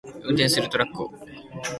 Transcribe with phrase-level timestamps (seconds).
[0.23, 1.13] 運転するトラックを